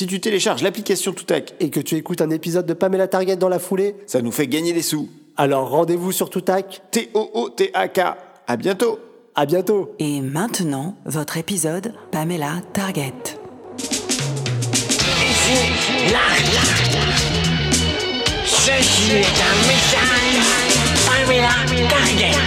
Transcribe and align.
Si 0.00 0.06
tu 0.06 0.18
télécharges 0.18 0.62
l'application 0.62 1.12
Toutac, 1.12 1.52
Et 1.60 1.68
que 1.68 1.78
tu 1.78 1.94
écoutes 1.94 2.22
un 2.22 2.30
épisode 2.30 2.64
de 2.64 2.72
Pamela 2.72 3.06
Target 3.06 3.36
dans 3.36 3.50
la 3.50 3.58
foulée, 3.58 3.96
ça 4.06 4.22
nous 4.22 4.30
fait 4.32 4.46
gagner 4.46 4.72
des 4.72 4.80
sous. 4.80 5.10
alors 5.36 5.68
rendez-vous 5.68 6.10
sur 6.10 6.30
Toutac. 6.30 6.80
T-O-O-T-A-K. 6.90 8.00
À 8.46 8.56
bientôt. 8.56 8.98
À 9.34 9.44
bientôt. 9.44 9.94
Et 9.98 10.22
maintenant, 10.22 10.96
votre 11.04 11.36
épisode 11.36 11.92
Pamela 12.10 12.62
Target. 12.72 13.12
Ici, 13.76 13.98
là, 16.10 16.30
Ceci 18.46 19.16
est 19.16 19.38
un 19.44 19.56
message. 19.68 20.40
Pamela 21.04 21.52
Target. 21.90 22.38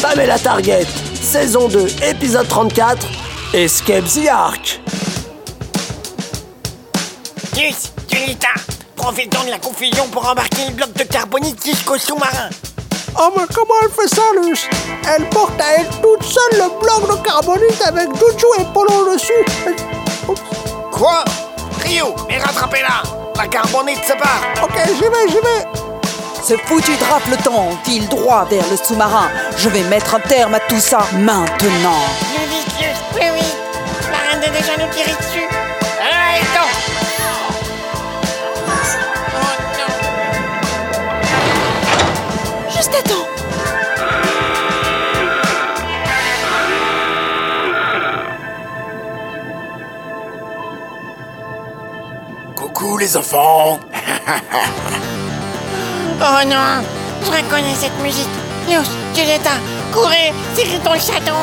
Pamela 0.00 0.38
Target, 0.38 0.86
saison 1.20 1.68
2, 1.68 1.88
épisode 2.08 2.48
34, 2.48 3.06
Escape 3.52 4.06
the 4.06 4.28
Ark. 4.28 4.80
Yes, 7.56 7.92
Julita, 8.10 8.48
profitons 8.96 9.44
de 9.44 9.50
la 9.50 9.58
confusion 9.58 10.06
pour 10.08 10.28
embarquer 10.28 10.66
le 10.68 10.74
bloc 10.74 10.92
de 10.94 11.04
carbonite 11.04 11.64
jusqu'au 11.64 11.96
sous-marin. 11.96 12.50
Oh 13.16 13.30
mais 13.36 13.44
comment 13.54 13.74
elle 13.82 13.90
fait 13.90 14.12
ça, 14.12 14.22
Luce? 14.42 14.66
Elle 15.14 15.28
porte 15.28 15.60
à 15.60 15.74
elle 15.78 15.86
toute 16.02 16.24
seule 16.24 16.58
le 16.58 16.80
bloc 16.80 17.16
de 17.16 17.24
carbonite 17.24 17.80
avec 17.86 18.08
Juju 18.14 18.46
et 18.58 18.64
Polo 18.72 19.12
dessus. 19.14 19.32
Elle-. 19.66 20.34
Quoi? 20.90 21.24
Rio, 21.80 22.14
mais 22.28 22.38
rattrapez-la 22.38 23.02
La 23.36 23.46
carbonite 23.46 24.04
se 24.04 24.14
part 24.14 24.42
Ok, 24.62 24.74
j'y 24.86 25.02
vais, 25.02 25.28
j'y 25.28 25.34
vais. 25.34 25.66
Ce 26.42 26.56
foutu 26.66 26.96
drafleton 26.96 27.76
file 27.84 28.08
droit 28.08 28.46
vers 28.50 28.64
le 28.68 28.76
sous-marin. 28.76 29.30
Je 29.58 29.68
vais 29.68 29.82
mettre 29.84 30.16
un 30.16 30.20
terme 30.20 30.54
à 30.54 30.60
tout 30.60 30.80
ça 30.80 31.06
maintenant. 31.12 32.02
Plus 32.34 32.46
vite, 32.48 32.66
Luce, 32.80 32.98
plus 33.12 33.32
vite 33.32 33.56
La 34.10 34.30
reine 34.30 34.42
est 34.42 34.58
déjà 34.60 34.76
nous 34.76 34.92
tirer 34.92 35.14
dessus 35.20 35.43
Les 52.98 53.16
enfants. 53.16 53.80
Oh 56.20 56.44
non 56.46 56.82
Je 57.22 57.26
reconnais 57.26 57.74
cette 57.74 57.98
musique. 58.00 58.28
Luce, 58.68 58.88
Julieta, 59.14 59.50
courez 59.92 60.32
C'est 60.54 60.64
le 60.64 61.00
chaton. 61.00 61.34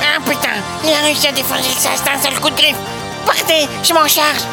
Ah 0.00 0.20
putain 0.24 0.48
Il 0.84 0.94
a 0.94 0.98
réussi 1.04 1.26
à 1.26 1.32
défoncer 1.32 1.62
le 1.74 2.04
d'un 2.04 2.22
seul 2.22 2.40
coup 2.40 2.50
de 2.50 2.56
griffe. 2.56 2.76
Partez, 3.26 3.68
je 3.82 3.92
m'en 3.92 4.06
charge. 4.06 4.44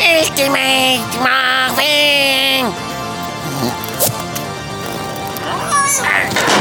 Ultimate 0.00 1.20
Marvin. 1.22 2.68
Ah 5.46 6.51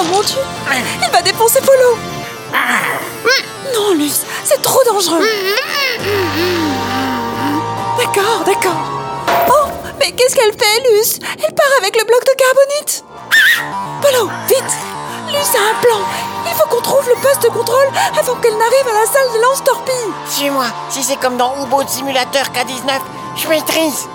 Oh 0.00 0.04
mon 0.04 0.22
dieu 0.22 0.38
Il 1.02 1.10
va 1.10 1.20
défoncer 1.20 1.60
Polo. 1.60 1.98
Non, 3.74 3.92
Luce, 3.92 4.22
c'est 4.44 4.62
trop 4.62 4.82
dangereux. 4.84 5.20
D'accord, 7.98 8.40
d'accord. 8.46 8.80
Oh, 9.48 9.68
mais 9.98 10.12
qu'est-ce 10.12 10.34
qu'elle 10.34 10.52
fait, 10.52 10.90
Luce? 10.90 11.18
Elle 11.22 11.54
part 11.54 11.72
avec 11.78 11.94
le 11.98 12.04
bloc 12.06 12.24
de 12.24 12.32
carbonite. 12.32 13.04
Polo, 14.00 14.30
vite. 14.48 14.74
Luce 15.28 15.54
a 15.54 15.70
un 15.70 15.80
plan. 15.82 16.00
Il 16.46 16.54
faut 16.54 16.68
qu'on 16.68 16.80
trouve 16.80 17.06
le 17.06 17.20
poste 17.20 17.42
de 17.42 17.48
contrôle 17.48 17.90
avant 18.18 18.36
qu'elle 18.36 18.56
n'arrive 18.56 18.88
à 18.88 19.00
la 19.00 19.06
salle 19.06 19.32
de 19.34 19.42
lance-torpille. 19.42 20.12
Suis-moi, 20.30 20.64
si 20.88 21.04
c'est 21.04 21.16
comme 21.16 21.36
dans 21.36 21.62
U-Boat 21.62 21.86
Simulator 21.88 22.44
K19, 22.44 23.00
je 23.36 23.48
maîtrise. 23.48 24.08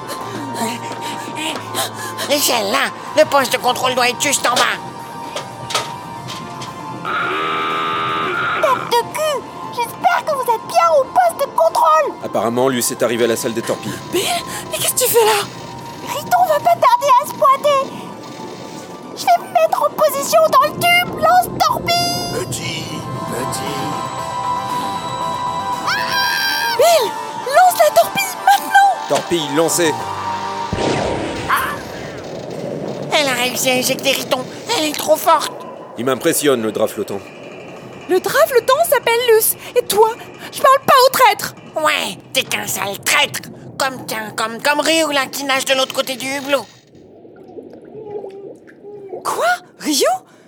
L'échelle, 2.28 2.72
là, 2.72 2.90
le 3.18 3.26
poste 3.26 3.54
de 3.54 3.58
contrôle 3.58 3.94
doit 3.94 4.10
être 4.10 4.22
juste 4.22 4.46
en 4.48 4.56
bas. 4.56 4.95
J'espère 9.76 10.24
que 10.26 10.34
vous 10.34 10.42
êtes 10.54 10.68
bien 10.68 10.90
au 11.00 11.04
poste 11.04 11.40
de 11.40 11.46
contrôle 11.56 12.14
Apparemment, 12.24 12.70
lui 12.70 12.82
s'est 12.82 13.04
arrivé 13.04 13.26
à 13.26 13.28
la 13.28 13.36
salle 13.36 13.54
des 13.54 13.62
torpilles. 13.62 13.92
Bill 14.12 14.22
Mais 14.72 14.78
qu'est-ce 14.78 14.94
que 14.94 15.00
tu 15.00 15.10
fais 15.10 15.26
là? 15.26 15.44
Riton 16.08 16.38
va 16.48 16.60
pas 16.60 16.76
tarder 16.76 17.12
à 17.22 17.28
se 17.28 17.34
pointer 17.34 17.94
Je 19.18 19.26
vais 19.26 19.38
me 19.48 19.54
mettre 19.54 19.84
en 19.84 19.90
position 19.90 20.40
dans 20.52 20.68
le 20.68 20.74
tube 20.74 21.20
Lance-torpille 21.20 22.46
Petit, 22.46 22.84
petit. 23.32 23.76
Bill 26.78 27.12
Lance 27.56 27.80
la 27.80 27.96
torpille 27.96 28.36
maintenant 28.46 29.10
Torpille 29.10 29.56
lancée 29.56 29.94
Elle 33.12 33.28
a 33.28 33.34
réussi 33.34 33.70
à 33.70 33.78
éjecter 33.78 34.12
Riton. 34.12 34.40
Elle 34.78 34.86
est 34.86 34.98
trop 34.98 35.16
forte. 35.16 35.52
Il 35.98 36.04
m'impressionne, 36.06 36.62
le 36.62 36.72
drap 36.74 36.88
flottant. 36.88 37.20
Le 38.10 38.20
drafleton 38.20 38.74
s'appelle 38.90 39.20
Luce. 39.34 39.56
Et 39.76 39.86
toi 39.86 40.12
Je 40.52 40.62
parle 40.62 40.80
pas 40.86 40.94
au 41.06 41.10
traître. 41.12 41.56
Ouais, 41.76 42.18
t'es 42.34 42.44
qu'un 42.44 42.68
sale 42.68 43.00
traître. 43.04 43.50
Comme 43.78 44.06
tiens, 44.06 44.32
comme 44.36 44.62
comme 44.62 44.80
Ryu 44.80 45.12
là 45.12 45.26
qui 45.26 45.44
nage 45.44 45.66
de 45.66 45.74
l'autre 45.74 45.94
côté 45.94 46.16
du 46.16 46.26
hublot. 46.26 46.66
Quoi? 49.24 49.48
Ryu? 49.80 50.06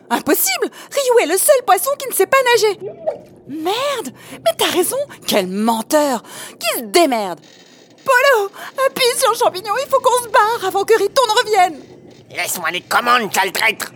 Impossible! 0.10 0.70
Ryu 0.92 1.24
est 1.24 1.32
le 1.32 1.38
seul 1.38 1.66
poisson 1.66 1.90
qui 2.00 2.08
ne 2.08 2.14
sait 2.14 2.28
pas 2.28 2.38
nager. 2.54 2.80
Merde! 3.50 4.16
Mais 4.32 4.52
t'as 4.58 4.72
raison! 4.72 4.98
Quel 5.26 5.48
menteur! 5.48 6.24
Qui 6.58 6.80
se 6.80 6.86
démerde? 6.86 7.40
Polo 8.06 8.50
Appuie 8.86 9.20
sur 9.20 9.32
le 9.32 9.38
champignon, 9.38 9.74
il 9.84 9.90
faut 9.90 10.00
qu'on 10.00 10.24
se 10.24 10.30
barre 10.30 10.66
avant 10.66 10.86
que 10.86 10.98
Riton 10.98 11.24
ne 11.28 11.42
revienne. 11.44 11.82
Laisse-moi 12.32 12.72
les 12.72 12.82
commandes, 12.82 13.34
sale 13.34 13.52
traître. 13.52 13.92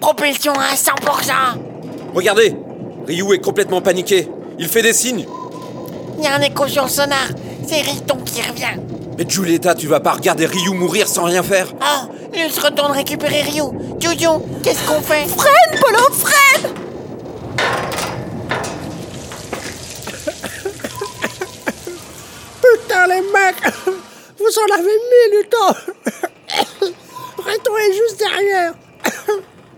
Propulsion 0.00 0.54
à 0.54 0.74
100%. 0.74 1.60
Regardez 2.14 2.56
Ryu 3.10 3.34
est 3.34 3.40
complètement 3.40 3.80
paniqué. 3.80 4.28
Il 4.56 4.68
fait 4.68 4.82
des 4.82 4.92
signes. 4.92 5.26
Il 6.18 6.22
y 6.24 6.28
a 6.28 6.34
un 6.36 6.40
écho 6.42 6.68
sur 6.68 6.84
le 6.84 6.88
sonar. 6.88 7.26
C'est 7.66 7.80
Riton 7.80 8.18
qui 8.24 8.40
revient. 8.40 8.80
Mais 9.18 9.28
Julieta, 9.28 9.74
tu 9.74 9.88
vas 9.88 9.98
pas 9.98 10.12
regarder 10.12 10.46
Ryu 10.46 10.70
mourir 10.70 11.08
sans 11.08 11.24
rien 11.24 11.42
faire 11.42 11.66
Oh, 11.80 12.08
Luce 12.32 12.58
retourne 12.60 12.92
récupérer 12.92 13.42
Ryu. 13.42 13.64
Jojo, 13.98 14.46
qu'est-ce 14.62 14.86
qu'on 14.86 15.00
fait? 15.00 15.26
Freine, 15.26 15.80
Polo, 15.80 16.04
freine 16.12 16.72
Putain, 22.62 23.06
les 23.08 23.20
mecs 23.20 23.74
Vous 24.38 24.58
en 24.58 24.74
avez 24.78 24.84
mis 24.84 25.42
du 25.42 25.48
temps 25.48 25.74
Riton 27.44 27.76
est 27.76 27.92
juste 27.92 28.18
derrière 28.18 28.72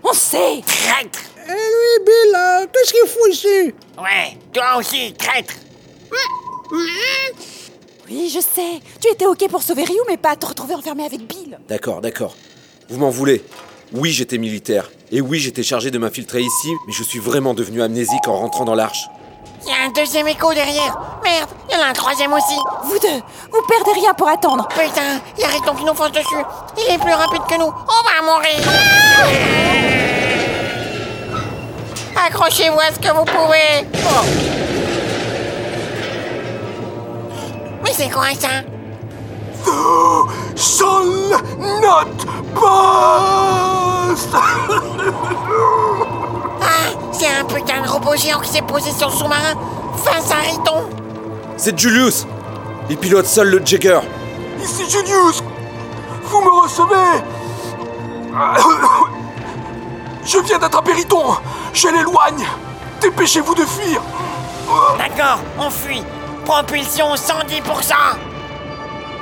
On 0.03 0.13
sait 0.13 0.61
Traître 0.65 1.19
Et 1.45 1.51
lui, 1.51 2.05
Bill, 2.05 2.35
euh, 2.35 2.65
qu'est-ce 2.71 2.93
qu'il 2.93 3.09
fout 3.09 3.31
ici? 3.31 3.73
Ouais, 3.97 4.37
toi 4.53 4.77
aussi, 4.77 5.13
traître 5.13 5.53
Oui, 8.09 8.29
je 8.33 8.39
sais 8.39 8.79
Tu 9.01 9.09
étais 9.11 9.25
ok 9.25 9.47
pour 9.49 9.61
sauver 9.61 9.83
Ryu, 9.83 9.99
mais 10.07 10.17
pas 10.17 10.31
à 10.31 10.35
te 10.35 10.45
retrouver 10.45 10.75
enfermé 10.75 11.05
avec 11.05 11.21
Bill 11.27 11.57
D'accord, 11.67 12.01
d'accord. 12.01 12.35
Vous 12.89 12.97
m'en 12.97 13.09
voulez 13.09 13.43
Oui, 13.93 14.11
j'étais 14.11 14.37
militaire. 14.37 14.89
Et 15.11 15.21
oui, 15.21 15.39
j'étais 15.39 15.63
chargé 15.63 15.91
de 15.91 15.97
m'infiltrer 15.97 16.41
ici, 16.41 16.69
mais 16.87 16.93
je 16.93 17.03
suis 17.03 17.19
vraiment 17.19 17.53
devenu 17.53 17.81
amnésique 17.81 18.27
en 18.27 18.37
rentrant 18.37 18.65
dans 18.65 18.75
l'arche. 18.75 19.07
Il 19.65 19.69
y 19.69 19.73
a 19.73 19.85
un 19.85 19.89
deuxième 19.91 20.27
écho 20.27 20.53
derrière. 20.53 21.19
Merde, 21.23 21.49
il 21.69 21.75
y 21.75 21.77
en 21.79 21.83
a 21.83 21.87
un 21.89 21.93
troisième 21.93 22.33
aussi. 22.33 22.57
Vous 22.83 22.99
deux, 22.99 23.21
vous 23.51 23.61
perdez 23.67 23.91
rien 23.99 24.13
pour 24.13 24.27
attendre 24.27 24.67
Putain, 24.69 25.21
il 25.37 25.41
y 25.41 25.43
a 25.45 25.47
Riton 25.47 25.75
qui 25.75 25.85
nous 25.85 25.93
fonce 25.93 26.11
dessus. 26.11 26.43
Il 26.77 26.93
est 26.93 26.97
plus 26.97 27.13
rapide 27.13 27.41
que 27.49 27.57
nous. 27.57 27.65
On 27.71 28.23
va 28.27 28.33
mourir. 28.33 30.02
Accrochez-vous 32.25 32.79
à 32.79 32.93
ce 32.93 32.99
que 32.99 33.13
vous 33.13 33.25
pouvez. 33.25 33.85
Oh. 34.05 34.23
Mais 37.83 37.91
c'est 37.91 38.09
quoi 38.09 38.27
ça? 38.39 38.63
Sol 40.55 41.07
not 41.59 42.25
post 42.55 44.29
Ah, 46.61 46.87
c'est 47.11 47.27
un 47.27 47.43
putain 47.43 47.81
de 47.81 47.89
robot 47.89 48.15
géant 48.15 48.39
qui 48.39 48.51
s'est 48.51 48.61
posé 48.61 48.91
sur 48.91 49.09
le 49.09 49.13
sous-marin 49.13 49.55
face 49.97 50.31
à 50.31 50.35
Riton. 50.49 50.87
C'est 51.57 51.77
Julius 51.77 52.25
Il 52.89 52.97
pilote 52.97 53.25
seul 53.25 53.49
le 53.49 53.61
Jagger. 53.65 53.99
Ici 54.63 54.89
Julius 54.89 55.43
Vous 56.23 56.41
me 56.41 56.61
recevez? 56.61 57.21
Je 60.25 60.37
viens 60.39 60.57
d'attraper 60.57 60.93
Riton 60.93 61.35
Je 61.73 61.87
l'éloigne 61.87 62.45
Dépêchez-vous 63.01 63.55
de 63.55 63.65
fuir 63.65 64.01
D'accord, 64.97 65.39
on 65.59 65.69
fuit. 65.69 66.03
Propulsion 66.45 67.13
110%. 67.15 67.93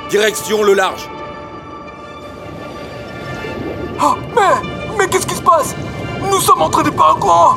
Direction 0.08 0.62
le 0.62 0.74
large. 0.74 1.08
Ah, 4.00 4.14
mais, 4.34 4.68
mais 4.98 5.08
qu'est-ce 5.08 5.26
qui 5.26 5.34
se 5.34 5.42
passe? 5.42 5.74
Nous 6.30 6.40
sommes 6.40 6.62
entrés 6.62 6.84
des 6.84 6.90
pingouins 6.90 7.56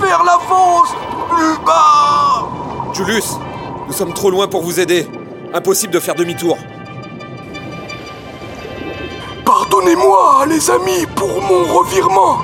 Vers 0.00 0.22
l'avance 0.24 0.88
Plus 1.28 1.64
bas 1.64 2.48
Julius, 2.92 3.36
nous 3.86 3.92
sommes 3.92 4.12
trop 4.12 4.30
loin 4.30 4.48
pour 4.48 4.62
vous 4.62 4.80
aider. 4.80 5.08
Impossible 5.54 5.92
de 5.92 6.00
faire 6.00 6.14
demi-tour. 6.14 6.58
Pardonnez-moi, 9.44 10.44
les 10.48 10.70
amis, 10.70 11.06
pour 11.14 11.40
mon 11.42 11.64
revirement. 11.78 12.38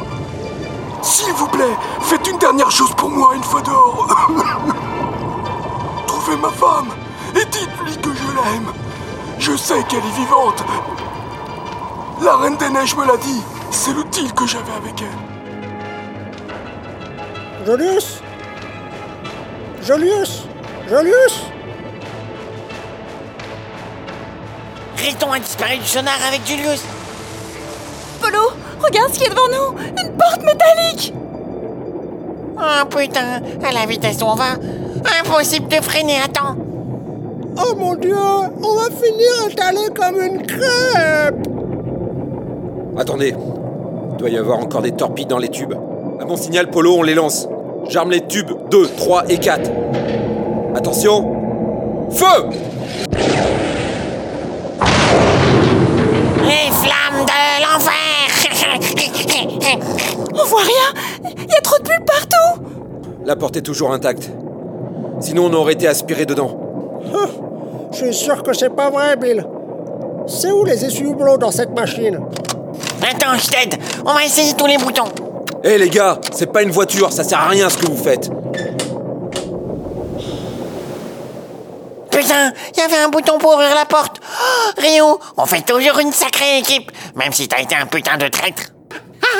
S'il 1.02 1.32
vous 1.34 1.48
plaît, 1.48 1.76
faites 2.00 2.26
une 2.28 2.38
dernière 2.38 2.70
chose 2.70 2.92
pour 2.96 3.10
moi 3.10 3.34
une 3.34 3.42
fois 3.42 3.62
dehors. 3.62 4.08
Trouvez 6.06 6.36
ma 6.36 6.50
femme 6.50 6.88
et 7.34 7.44
dites-lui 7.44 7.96
que 7.98 8.10
je 8.10 8.26
l'aime. 8.36 8.72
Je 9.38 9.56
sais 9.56 9.82
qu'elle 9.84 10.04
est 10.04 10.16
vivante. 10.16 10.64
La 12.22 12.36
Reine 12.36 12.56
des 12.56 12.70
Neiges 12.70 12.96
me 12.96 13.06
l'a 13.06 13.16
dit. 13.16 13.42
C'est 13.70 13.92
le 13.92 14.04
deal 14.04 14.32
que 14.32 14.46
j'avais 14.46 14.72
avec 14.72 15.02
elle. 15.02 15.36
Julius 17.66 18.22
Julius 19.82 20.44
Julius 20.88 21.42
Riton 24.96 25.32
a 25.32 25.38
disparu 25.38 25.78
du 25.78 25.86
sonar 25.86 26.14
avec 26.26 26.46
Julius. 26.46 26.82
Regarde 28.86 29.12
ce 29.12 29.18
qui 29.18 29.24
est 29.24 29.30
devant 29.30 29.48
nous 29.48 29.78
Une 30.02 30.16
porte 30.16 30.42
métallique 30.42 31.12
Oh 32.58 32.86
putain, 32.88 33.42
à 33.62 33.72
la 33.72 33.86
vitesse 33.86 34.18
où 34.22 34.24
on 34.24 34.34
va, 34.34 34.54
impossible 35.20 35.68
de 35.68 35.76
freiner 35.76 36.16
à 36.24 36.28
temps. 36.28 36.56
Oh 37.58 37.74
mon 37.76 37.94
dieu, 37.94 38.16
on 38.16 38.76
va 38.76 38.84
finir 38.90 39.50
étalé 39.50 39.88
comme 39.94 40.20
une 40.20 40.42
crêpe 40.42 41.48
Attendez, 42.96 43.34
il 44.12 44.16
doit 44.16 44.30
y 44.30 44.38
avoir 44.38 44.58
encore 44.58 44.80
des 44.80 44.92
torpilles 44.92 45.26
dans 45.26 45.38
les 45.38 45.50
tubes. 45.50 45.74
À 46.18 46.24
mon 46.24 46.36
signal, 46.36 46.70
Polo, 46.70 46.94
on 46.94 47.02
les 47.02 47.14
lance. 47.14 47.46
J'arme 47.90 48.10
les 48.10 48.26
tubes 48.26 48.52
2, 48.70 48.88
3 48.96 49.24
et 49.28 49.36
4. 49.36 49.70
Attention 50.74 51.36
Feu 52.10 52.48
Les 56.42 56.70
flammes 56.72 57.24
de 57.26 57.62
l'enfer 57.62 58.25
On 60.34 60.44
voit 60.44 60.62
rien 60.62 61.32
Il 61.36 61.50
y 61.50 61.56
a 61.56 61.60
trop 61.62 61.78
de 61.78 61.84
bulles 61.84 62.04
partout 62.06 62.62
La 63.24 63.36
porte 63.36 63.56
est 63.56 63.62
toujours 63.62 63.92
intacte. 63.92 64.30
Sinon, 65.20 65.46
on 65.46 65.52
aurait 65.54 65.72
été 65.74 65.88
aspiré 65.88 66.26
dedans. 66.26 66.58
Je 67.92 67.96
suis 67.96 68.14
sûr 68.14 68.42
que 68.42 68.52
c'est 68.52 68.70
pas 68.70 68.90
vrai, 68.90 69.16
Bill. 69.16 69.46
C'est 70.26 70.50
où 70.52 70.64
les 70.64 70.84
essuie-houblons 70.84 71.38
dans 71.38 71.50
cette 71.50 71.74
machine? 71.74 72.20
Attends, 73.02 73.38
je 73.38 73.48
t'aide. 73.48 73.74
On 74.04 74.12
va 74.12 74.24
essayer 74.24 74.52
tous 74.54 74.66
les 74.66 74.76
boutons. 74.76 75.04
Hé 75.64 75.78
les 75.78 75.88
gars, 75.88 76.18
c'est 76.32 76.52
pas 76.52 76.62
une 76.62 76.70
voiture, 76.70 77.12
ça 77.12 77.24
sert 77.24 77.40
à 77.40 77.48
rien 77.48 77.68
ce 77.68 77.78
que 77.78 77.86
vous 77.86 77.96
faites. 77.96 78.30
Putain, 82.10 82.52
il 82.74 82.78
y 82.78 82.82
avait 82.82 83.02
un 83.04 83.08
bouton 83.08 83.38
pour 83.38 83.54
ouvrir 83.54 83.74
la 83.74 83.84
porte. 83.84 84.15
Oh, 84.76 84.80
Rio, 84.80 85.20
on 85.36 85.46
fait 85.46 85.62
toujours 85.62 85.98
une 85.98 86.12
sacrée 86.12 86.58
équipe, 86.58 86.90
même 87.14 87.32
si 87.32 87.48
t'as 87.48 87.60
été 87.60 87.74
un 87.74 87.86
putain 87.86 88.16
de 88.16 88.28
traître. 88.28 88.62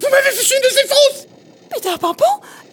Vous 0.00 0.08
m'avez 0.10 0.30
fichu 0.30 0.54
une 0.56 0.62
de 0.62 0.74
ces 0.74 0.88
fausses! 0.88 1.26
Peter 1.72 1.96
Pimpon 2.00 2.24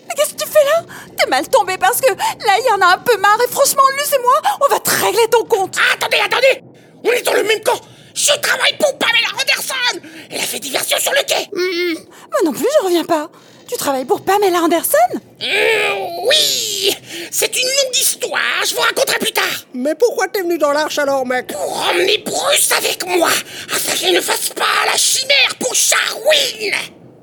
Mais 0.07 0.15
qu'est-ce 0.15 0.33
que 0.33 0.43
tu 0.43 0.47
fais 0.47 0.63
là? 0.65 0.83
T'es 1.17 1.29
mal 1.29 1.47
tombé 1.47 1.77
parce 1.77 2.01
que 2.01 2.09
là, 2.11 2.53
il 2.59 2.65
y 2.67 2.71
en 2.71 2.81
a 2.81 2.93
un 2.93 2.97
peu 2.97 3.17
marre 3.17 3.39
et 3.45 3.51
franchement, 3.51 3.83
Luce 3.97 4.13
et 4.13 4.21
moi, 4.21 4.33
on 4.61 4.73
va 4.73 4.79
te 4.79 4.89
régler 4.89 5.27
ton 5.29 5.45
compte. 5.45 5.77
Attendez, 5.93 6.19
attendez! 6.23 6.63
On 7.03 7.11
est 7.11 7.23
dans 7.23 7.33
le 7.33 7.43
même 7.43 7.61
camp! 7.61 7.79
Je 8.13 8.33
travaille 8.39 8.77
pour 8.77 8.97
Pamela 8.97 9.27
Anderson! 9.33 10.07
Elle 10.29 10.39
a 10.39 10.43
fait 10.43 10.59
diversion 10.59 10.97
sur 10.97 11.11
le 11.11 11.23
quai! 11.25 11.49
Moi 11.53 12.39
non 12.45 12.51
plus, 12.51 12.67
je 12.79 12.85
reviens 12.85 13.05
pas. 13.05 13.29
Tu 13.69 13.77
travailles 13.77 14.05
pour 14.05 14.21
Pamela 14.21 14.59
Anderson? 14.61 14.97
Euh, 15.41 15.93
Oui! 16.27 16.95
C'est 17.31 17.55
une 17.55 17.67
longue 17.67 17.95
histoire, 17.95 18.41
je 18.67 18.75
vous 18.75 18.81
raconterai 18.81 19.17
plus 19.19 19.31
tard. 19.31 19.43
Mais 19.73 19.95
pourquoi 19.95 20.27
t'es 20.27 20.41
venu 20.41 20.57
dans 20.57 20.71
l'arche 20.71 20.97
alors, 20.99 21.25
mec? 21.25 21.47
Pour 21.47 21.85
emmener 21.89 22.19
Bruce 22.19 22.71
avec 22.77 23.05
moi, 23.07 23.29
afin 23.73 23.93
qu'il 23.95 24.13
ne 24.13 24.21
fasse 24.21 24.49
pas 24.49 24.85
la 24.85 24.97
chimère 24.97 25.55
pour 25.59 25.73
Charwin. 25.73 26.71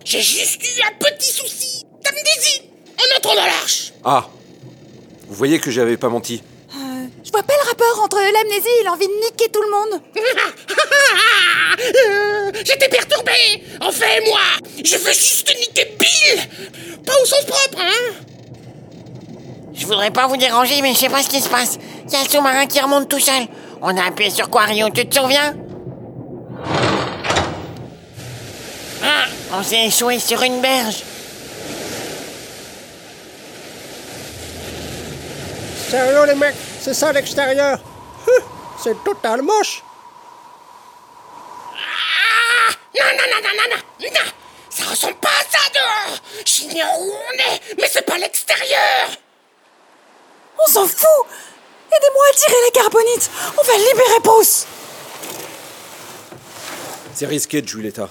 J'ai 0.04 0.20
juste 0.22 0.60
eu 0.62 0.81
un 0.82 0.92
petit 0.98 1.31
souci 1.32 1.84
d'amnésie 2.02 2.62
en 2.98 3.16
entrant 3.19 3.34
dans 3.37 3.44
l'arche. 3.46 3.92
Ah 4.04 4.26
Vous 5.28 5.34
voyez 5.34 5.60
que 5.60 5.70
j'avais 5.70 5.96
pas 5.96 6.08
menti. 6.08 6.42
Euh, 6.75 7.06
Je 7.25 7.31
vois 7.31 7.42
pas 7.42 7.54
le 7.62 7.69
rapport 7.69 8.02
entre 8.04 8.16
l'amnésie 8.19 8.69
et 8.81 8.84
l'envie 8.84 9.06
de 9.06 9.12
niquer 9.25 9.48
tout 9.52 9.62
le 9.62 9.70
monde. 9.70 10.00
Euh, 11.81 12.52
J'étais 12.64 12.88
perturbé. 12.88 13.32
Enfin, 13.81 14.04
moi, 14.26 14.40
je 14.84 14.96
veux 14.96 15.12
juste 15.12 15.50
Pas 17.06 17.12
au 17.20 17.24
sens 17.24 17.44
propre, 17.44 17.80
hein. 17.80 18.14
Je 19.74 19.86
voudrais 19.86 20.10
pas 20.10 20.26
vous 20.26 20.36
déranger, 20.36 20.82
mais 20.82 20.92
je 20.92 20.98
sais 20.98 21.08
pas 21.08 21.22
ce 21.22 21.28
qui 21.28 21.40
se 21.40 21.48
passe. 21.48 21.78
Il 22.06 22.12
y 22.12 22.16
a 22.16 22.20
un 22.20 22.24
sous-marin 22.24 22.66
qui 22.66 22.80
remonte 22.80 23.08
tout 23.08 23.20
seul. 23.20 23.46
On 23.80 23.96
a 23.96 24.04
appuyé 24.04 24.30
sur 24.30 24.50
quoi, 24.50 24.64
Rio? 24.64 24.90
Tu 24.90 25.08
te 25.08 25.18
souviens? 25.18 25.54
Ah, 29.02 29.24
on 29.54 29.62
s'est 29.62 29.86
échoué 29.86 30.18
sur 30.18 30.42
une 30.42 30.60
berge. 30.60 31.02
Sérieux, 35.88 36.26
les 36.26 36.34
mecs 36.34 36.54
C'est 36.80 36.94
ça 36.94 37.12
l'extérieur. 37.12 37.78
C'est 38.82 39.02
total 39.02 39.42
moche. 39.42 39.82
Ah 41.74 42.72
Non, 42.94 43.04
non, 43.04 43.24
non, 43.30 43.40
non, 43.42 43.50
non, 43.56 43.76
non, 44.00 44.08
non 44.10 44.30
Ça 44.70 44.84
ressemble 44.84 45.17
pas 45.17 45.28
à 45.28 45.50
ça 45.50 45.58
dehors 45.75 46.20
J'ignore 46.44 47.00
où 47.00 47.11
on 47.12 47.52
est, 47.52 47.61
mais 47.78 47.88
c'est 47.90 48.06
pas 48.06 48.19
l'extérieur 48.19 49.08
On 50.64 50.70
s'en 50.70 50.87
fout 50.87 51.26
Aidez-moi 51.93 52.25
à 52.31 52.37
tirer 52.37 52.56
la 52.67 52.81
carbonite 52.82 53.31
On 53.58 53.62
va 53.62 53.76
libérer 53.76 54.20
Bruce 54.22 54.67
C'est 57.14 57.26
risqué, 57.26 57.62
Julieta. 57.67 58.08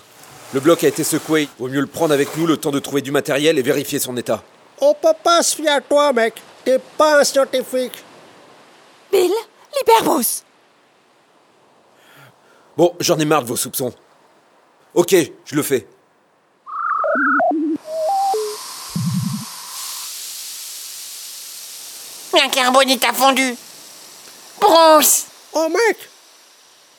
Le 0.54 0.60
bloc 0.60 0.84
a 0.84 0.88
été 0.88 1.04
secoué. 1.04 1.48
Vaut 1.60 1.70
mieux 1.70 1.80
le 1.80 1.88
prendre 1.88 2.14
avec 2.14 2.36
nous 2.36 2.46
le 2.46 2.58
temps 2.58 2.72
de 2.72 2.80
trouver 2.80 3.02
du 3.02 3.12
matériel 3.12 3.58
et 3.58 3.62
vérifier 3.62 4.00
son 4.00 4.18
état. 4.18 4.44
On 4.82 4.94
peut 4.94 5.14
pas 5.24 5.42
se 5.44 5.56
fier 5.56 5.70
à 5.70 5.82
toi, 5.82 6.12
mec 6.12 6.36
T'es 6.66 6.80
pas 6.98 7.22
un 7.22 7.24
scientifique 7.24 8.04
Bill, 9.12 9.32
libère 9.78 10.04
Bruce 10.04 10.44
Bon, 12.76 12.96
j'en 13.00 13.18
ai 13.20 13.26
marre 13.26 13.44
de 13.44 13.48
vos 13.48 13.56
soupçons. 13.58 13.94
Ok, 14.94 15.16
je 15.46 15.56
le 15.56 15.64
fais. 15.64 15.88
La 22.40 22.48
carbonite 22.48 23.04
a 23.04 23.12
fondu. 23.12 23.54
Bruce 24.62 25.26
Oh, 25.52 25.68
mec 25.68 25.98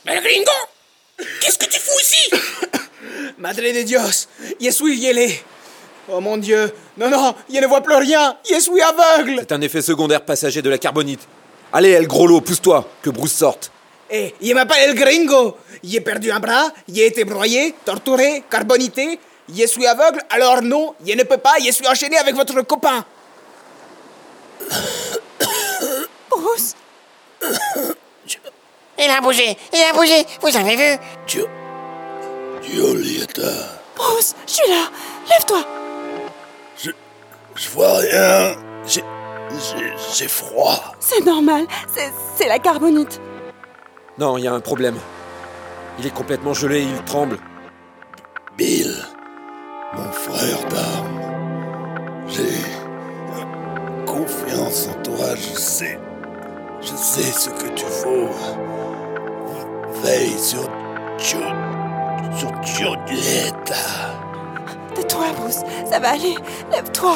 Mais 0.04 0.14
le 0.16 0.20
gringo 0.20 0.50
Qu'est-ce 1.40 1.56
que 1.56 1.64
tu 1.64 1.80
fous 1.80 1.98
ici? 1.98 2.30
Madre 3.38 3.62
de 3.62 3.82
Dios, 3.82 4.28
je 4.60 4.68
suis 4.70 5.00
gelé. 5.00 5.42
Oh 6.10 6.20
mon 6.20 6.36
Dieu, 6.36 6.70
non, 6.98 7.08
non, 7.08 7.34
je 7.50 7.58
ne 7.58 7.66
vois 7.66 7.80
plus 7.80 7.94
rien, 7.94 8.36
je 8.50 8.60
suis 8.60 8.82
aveugle. 8.82 9.36
C'est 9.38 9.52
un 9.52 9.62
effet 9.62 9.80
secondaire 9.80 10.22
passager 10.26 10.60
de 10.60 10.68
la 10.68 10.76
carbonite. 10.76 11.26
Allez, 11.72 11.92
El 11.92 12.06
Grolo, 12.06 12.42
pousse-toi, 12.42 12.86
que 13.00 13.08
Bruce 13.08 13.32
sorte. 13.32 13.72
Eh, 14.10 14.34
je 14.42 14.52
m'appelle 14.52 14.90
El 14.90 14.94
Gringo. 14.94 15.56
J'ai 15.82 16.02
perdu 16.02 16.30
un 16.30 16.40
bras, 16.40 16.70
j'ai 16.86 17.06
été 17.06 17.24
broyé, 17.24 17.74
torturé, 17.86 18.44
carbonité. 18.50 19.18
Je 19.48 19.66
suis 19.66 19.86
aveugle, 19.86 20.20
alors 20.28 20.60
non, 20.60 20.94
je 21.06 21.14
ne 21.14 21.22
peux 21.22 21.38
pas, 21.38 21.54
je 21.64 21.70
suis 21.70 21.86
enchaîné 21.88 22.18
avec 22.18 22.34
votre 22.34 22.60
copain. 22.60 23.06
Il 28.98 29.10
a 29.10 29.20
bougé, 29.20 29.56
il 29.72 29.82
a 29.82 29.92
bougé, 29.96 30.26
vous 30.40 30.56
avez 30.56 30.76
vu? 30.76 30.98
Julieta, 32.62 33.52
Bruce, 33.96 34.34
je 34.46 34.52
suis 34.52 34.70
là 34.70 34.90
Lève-toi 35.28 35.64
je 37.56 37.68
vois 37.70 37.98
rien. 37.98 38.54
J'ai. 38.86 39.02
j'ai- 39.50 39.92
j'ai 40.16 40.28
froid. 40.28 40.94
C'est 41.00 41.24
normal, 41.26 41.66
c'est 41.94 42.10
c'est 42.36 42.48
la 42.48 42.58
carbonite. 42.58 43.20
Non, 44.18 44.38
il 44.38 44.44
y 44.44 44.48
a 44.48 44.52
un 44.54 44.60
problème. 44.60 44.96
Il 45.98 46.06
est 46.06 46.14
complètement 46.14 46.54
gelé, 46.54 46.82
il 46.82 47.04
tremble. 47.04 47.38
Bill, 48.56 48.94
mon 49.94 50.10
frère 50.12 50.64
d'armes. 50.68 51.20
J'ai 52.28 52.62
confiance 54.06 54.88
en 54.88 55.02
toi, 55.02 55.34
je 55.36 55.58
sais. 55.58 55.98
Je 56.80 56.96
sais 56.96 57.32
ce 57.32 57.50
que 57.50 57.68
tu 57.68 57.84
vaux. 57.84 58.28
Veille 60.02 60.38
sur 60.38 60.62
Jo... 61.18 61.38
sur 62.36 62.62
Julieta. 62.62 63.74
Tais-toi, 64.94 65.26
Bruce, 65.36 65.60
ça 65.90 65.98
va 65.98 66.10
aller. 66.10 66.36
Lève-toi 66.72 67.14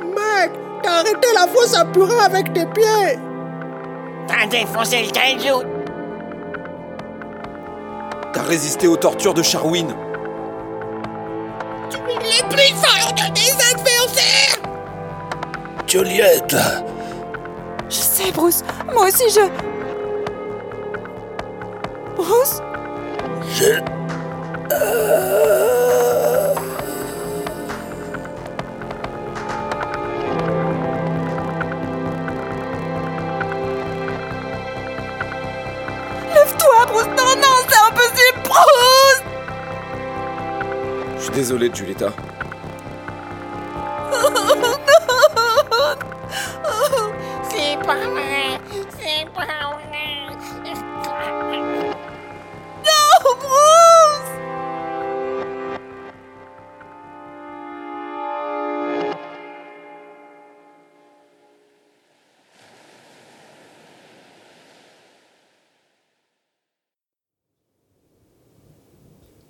Mec 0.00 0.52
T'as 0.82 0.90
arrêté 0.90 1.28
la 1.34 1.46
fosse 1.46 1.76
à 1.76 1.84
purin 1.84 2.24
avec 2.24 2.52
tes 2.52 2.66
pieds 2.66 3.18
T'as 4.26 4.46
défoncé 4.46 5.02
le 5.02 5.10
kaiju 5.10 5.66
résister 8.48 8.88
aux 8.88 8.96
tortures 8.96 9.34
de 9.34 9.42
Charwin. 9.42 9.94
Tu 11.90 11.98
es 11.98 12.48
plus 12.48 12.74
forts 12.74 13.12
des 13.14 13.52
adversaires 13.52 13.97
Juliette, 15.88 16.54
Je 17.88 17.94
sais, 17.94 18.30
Bruce. 18.32 18.62
Moi 18.92 19.06
aussi, 19.06 19.24
je. 19.30 19.40
Bruce? 22.14 22.60
Je... 23.54 23.80
Lève-toi, 36.34 36.86
Bruce 36.88 37.06
Non, 37.06 37.34
non, 37.40 37.56
c'est 37.68 37.78
impossible, 37.88 38.42
Bruce 38.44 39.22
Je 41.16 41.22
suis 41.22 41.32
désolé, 41.32 41.70
Julieta. 41.72 42.12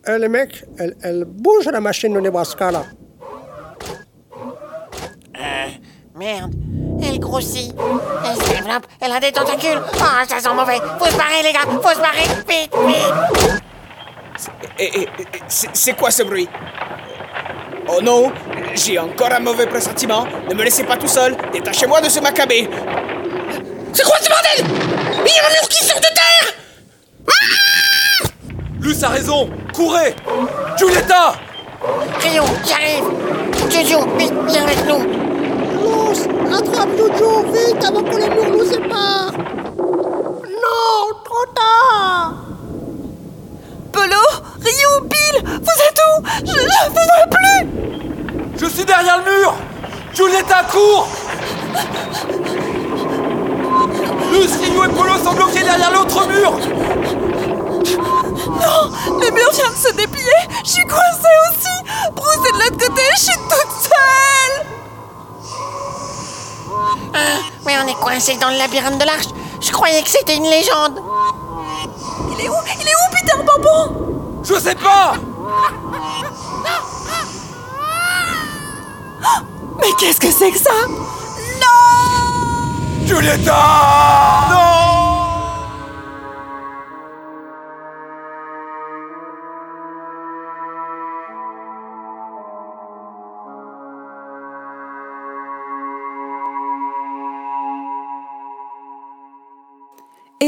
Eh, 0.09 0.19
les 0.19 0.29
mecs, 0.29 0.65
elle, 0.79 0.97
elle 1.03 1.25
bouge 1.27 1.67
la 1.67 1.81
machine 1.81 2.15
de 2.15 2.21
Nebraska 2.21 2.71
là. 2.71 2.85
Merde. 6.15 6.55
Elle 7.03 7.21
grossit. 7.21 7.75
Elle 8.25 8.37
se 8.37 8.49
développe. 8.49 8.87
Elle 9.01 9.13
a 9.13 9.21
des 9.21 9.31
tentacules. 9.31 9.81
Oh, 9.95 10.25
ça 10.27 10.41
sent 10.41 10.55
mauvais. 10.55 10.81
Faut 10.99 11.05
se 11.05 11.17
barrer, 11.17 11.43
les 11.45 11.53
gars. 11.53 11.61
Faut 11.61 11.95
se 11.95 12.01
barrer. 12.01 12.27
Vite, 12.49 12.75
vite. 12.87 13.13
C'est 15.75 15.97
quoi 15.97 16.11
ce 16.11 16.23
bruit? 16.25 16.49
Oh 17.89 18.01
non, 18.03 18.33
j'ai 18.75 18.99
encore 18.99 19.33
un 19.33 19.41
mauvais 19.41 19.67
pressentiment. 19.67 20.27
Ne 20.49 20.55
me 20.55 20.65
laissez 20.65 20.85
pas 20.85 20.97
tout 20.97 21.07
seul. 21.07 21.37
Détachez-moi 21.53 22.01
de 22.01 22.09
ce 22.09 22.19
macabé. 22.21 22.69
C'est 23.93 24.05
quoi 24.05 24.17
ce 24.21 24.29
bordel? 24.29 24.65
Il 25.25 25.33
y 25.35 25.39
a 25.39 25.47
un 25.47 25.51
mur 25.51 25.69
qui 25.69 25.78
Raison 29.09 29.49
Courez 29.75 30.15
Julieta 30.79 31.35
Rio, 32.21 32.43
j'arrive. 32.67 33.05
Jojo, 33.71 34.01
vite, 34.19 34.33
viens 34.49 34.65
avec 34.65 34.85
nous. 34.89 34.99
Lance, 35.85 36.23
attrape 36.53 36.89
Jojo, 36.97 37.45
vite 37.53 37.85
avant 37.85 38.03
que 38.03 38.17
le 38.17 38.29
mur 38.35 38.51
nous 38.51 38.65
sépare. 38.65 39.33
Non, 39.37 41.15
trop 41.25 41.47
tard. 41.55 42.35
Polo 43.93 44.25
Ryu 44.61 45.09
Bill 45.09 45.45
Vous 45.45 45.83
êtes 45.83 46.01
où? 46.09 46.25
Je 46.45 46.53
ne 46.53 46.89
vous 46.89 46.95
vois 46.95 47.29
plus 47.31 48.59
Je 48.61 48.67
suis 48.67 48.85
derrière 48.85 49.19
le 49.19 49.41
mur 49.41 49.55
Julieta, 50.15 50.65
cours 50.71 51.09
Luce, 54.33 54.57
Ryu 54.57 54.85
et 54.85 54.93
Polo 54.95 55.15
sont 55.25 55.33
bloqués 55.35 55.63
derrière 55.63 55.93
l'autre 55.93 56.27
mur 56.29 56.53
Non 57.97 58.91
Le 59.21 59.31
mur 59.31 59.51
vient 59.53 59.71
de 59.71 59.77
se 59.77 59.93
déplier. 59.93 60.41
Je 60.65 60.71
suis 60.71 60.87
coincée 60.87 61.37
aussi. 61.51 62.13
Bruce 62.15 62.49
est 62.49 62.53
de 62.53 62.59
l'autre 62.59 62.87
côté, 62.89 63.03
je 63.17 63.21
suis 63.23 63.39
toute 63.39 63.73
seule. 63.83 64.67
Ah, 67.15 67.39
mais 67.67 67.75
on 67.83 67.87
est 67.89 67.95
coincé 68.01 68.37
dans 68.37 68.51
le 68.51 68.57
labyrinthe 68.59 68.99
de 68.99 69.05
l'arche. 69.05 69.29
Je 69.61 69.71
croyais 69.71 70.03
que 70.03 70.09
c'était 70.09 70.37
une 70.37 70.45
légende. 70.45 71.01
Il 72.33 72.45
est 72.45 72.49
où? 72.49 72.55
Il 72.81 72.87
est 72.89 72.95
où, 72.95 73.11
Peter 73.13 73.37
Bambon 73.45 74.41
Je 74.45 74.55
sais 74.59 74.75
pas. 74.75 75.15
Mais 79.81 79.93
qu'est-ce 79.99 80.21
que 80.21 80.31
c'est 80.31 80.51
que 80.51 80.59
ça? 80.59 80.71
Non! 81.61 83.07
Julieta 83.07 84.48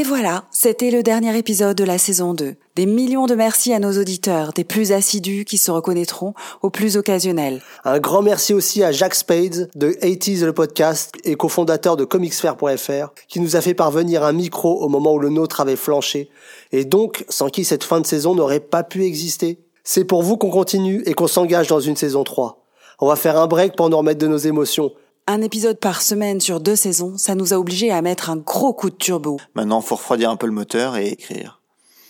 Et 0.01 0.03
voilà, 0.03 0.45
c'était 0.51 0.91
le 0.91 1.03
dernier 1.03 1.37
épisode 1.37 1.77
de 1.77 1.85
la 1.85 1.99
saison 1.99 2.33
2. 2.33 2.55
Des 2.75 2.87
millions 2.87 3.27
de 3.27 3.35
merci 3.35 3.75
à 3.75 3.79
nos 3.79 4.01
auditeurs, 4.01 4.55
des 4.55 4.65
plus 4.65 4.93
assidus 4.93 5.45
qui 5.45 5.59
se 5.59 5.71
reconnaîtront 5.71 6.33
aux 6.63 6.71
plus 6.71 6.97
occasionnels. 6.97 7.61
Un 7.85 7.99
grand 7.99 8.23
merci 8.23 8.55
aussi 8.55 8.83
à 8.83 8.93
Jacques 8.93 9.15
Spades 9.15 9.69
de 9.75 9.91
80s 9.91 10.47
le 10.47 10.55
podcast 10.55 11.13
et 11.25 11.35
cofondateur 11.35 11.99
de 11.99 12.07
comicsfair.fr 12.07 13.13
qui 13.29 13.41
nous 13.41 13.57
a 13.57 13.61
fait 13.61 13.75
parvenir 13.75 14.25
un 14.25 14.33
micro 14.33 14.83
au 14.83 14.89
moment 14.89 15.13
où 15.13 15.19
le 15.19 15.29
nôtre 15.29 15.61
avait 15.61 15.77
flanché 15.77 16.31
et 16.73 16.87
donc 16.87 17.27
sans 17.29 17.51
qui 17.51 17.67
cette 17.67 17.85
fin 17.85 18.01
de 18.01 18.07
saison 18.07 18.35
n'aurait 18.35 18.61
pas 18.61 18.83
pu 18.83 19.05
exister. 19.05 19.59
C'est 19.85 20.05
pour 20.05 20.23
vous 20.23 20.39
qu'on 20.39 20.49
continue 20.49 21.03
et 21.05 21.13
qu'on 21.13 21.27
s'engage 21.27 21.67
dans 21.67 21.81
une 21.81 21.97
saison 21.97 22.25
3. 22.25 22.65
On 23.01 23.07
va 23.07 23.17
faire 23.17 23.39
un 23.39 23.47
break 23.47 23.77
pour 23.77 23.91
nous 23.91 23.99
remettre 23.99 24.21
de 24.21 24.29
nos 24.29 24.39
émotions. 24.39 24.93
Un 25.33 25.43
épisode 25.43 25.79
par 25.79 26.03
semaine 26.03 26.41
sur 26.41 26.59
deux 26.59 26.75
saisons, 26.75 27.17
ça 27.17 27.37
nous 27.37 27.55
a 27.55 27.57
obligés 27.57 27.93
à 27.93 28.03
mettre 28.03 28.31
un 28.31 28.37
gros 28.37 28.73
coup 28.73 28.91
de 28.91 28.97
turbo. 28.97 29.39
Maintenant, 29.55 29.81
faut 29.81 29.95
refroidir 29.95 30.29
un 30.29 30.35
peu 30.35 30.49
le 30.49 30.53
moteur 30.53 30.97
et 30.97 31.07
écrire. 31.07 31.61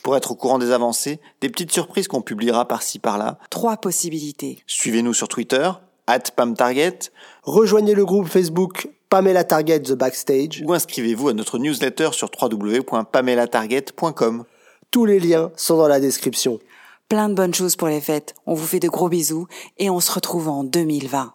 Pour 0.03 0.17
être 0.17 0.31
au 0.31 0.35
courant 0.35 0.59
des 0.59 0.71
avancées, 0.71 1.21
des 1.43 1.50
petites 1.50 1.71
surprises 1.71 2.09
qu'on 2.09 2.23
publiera 2.23 2.67
par-ci 2.67 2.99
par-là. 2.99 3.39
Trois 3.50 3.77
possibilités. 3.77 4.65
Suivez-nous 4.67 5.12
sur 5.12 5.29
Twitter, 5.29 5.71
at 6.07 6.31
PamTarget, 6.35 7.11
Rejoignez 7.43 7.95
le 7.95 8.07
groupe 8.07 8.27
Facebook 8.27 8.89
Pamela 9.11 9.45
Target 9.45 9.81
The 9.81 9.93
Backstage. 9.93 10.65
ou 10.67 10.73
inscrivez-vous 10.73 11.29
à 11.29 11.35
notre 11.35 11.59
newsletter 11.59 12.12
sur 12.12 12.31
www.pamelatarget.com. 12.41 14.45
Tous 14.91 15.05
les 15.05 15.21
liens 15.21 15.53
sont 15.57 15.77
dans 15.77 15.89
la 15.89 16.00
description. 16.00 16.59
Plein 17.11 17.29
de 17.29 17.35
bonnes 17.35 17.53
choses 17.53 17.77
pour 17.77 17.89
les 17.89 18.00
fêtes. 18.00 18.35
On 18.47 18.55
vous 18.55 18.67
fait 18.67 18.81
de 18.81 18.89
gros 18.89 19.11
bisous 19.11 19.47
et 19.77 19.91
on 19.91 20.00
se 20.00 20.11
retrouve 20.11 20.49
en 20.49 20.65
2020. 20.65 21.35